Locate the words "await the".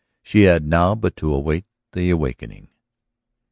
1.31-2.09